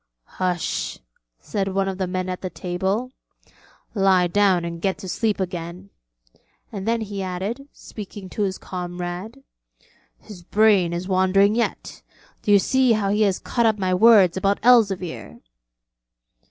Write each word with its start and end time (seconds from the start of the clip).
'Hush,' 0.25 0.97
said 1.37 1.67
one 1.67 1.87
of 1.87 1.99
the 1.99 2.07
men 2.07 2.27
at 2.27 2.41
the 2.41 2.49
table, 2.49 3.11
'lie 3.93 4.25
down 4.25 4.65
and 4.65 4.81
get 4.81 4.97
to 4.97 5.07
sleep 5.07 5.39
again'; 5.39 5.91
and 6.71 6.87
then 6.87 7.01
he 7.01 7.21
added, 7.21 7.67
speaking 7.71 8.27
to 8.29 8.41
his 8.41 8.57
comrade: 8.57 9.43
'His 10.17 10.41
brain 10.41 10.91
is 10.91 11.07
wandering 11.07 11.53
yet: 11.53 12.01
do 12.41 12.51
you 12.51 12.57
see 12.57 12.93
how 12.93 13.11
he 13.11 13.21
has 13.21 13.37
caught 13.37 13.67
up 13.67 13.77
my 13.77 13.93
words 13.93 14.35
about 14.35 14.57
Elzevir?' 14.63 15.39